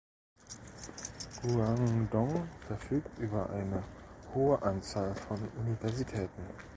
Guangdong 1.43 2.47
verfügt 2.65 3.19
über 3.19 3.51
eine 3.51 3.83
hohe 4.33 4.59
Anzahl 4.63 5.13
an 5.29 5.47
Universitäten. 5.59 6.41